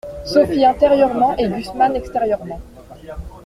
[0.25, 2.59] Sophie intérieurement et Gusman extérieurement.